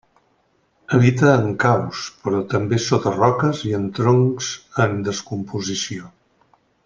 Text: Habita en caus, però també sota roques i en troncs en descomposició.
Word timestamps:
Habita 0.95 1.27
en 1.41 1.51
caus, 1.63 1.99
però 2.23 2.39
també 2.53 2.79
sota 2.87 3.13
roques 3.19 3.61
i 3.71 3.75
en 3.81 3.87
troncs 3.99 4.49
en 4.87 4.97
descomposició. 5.11 6.11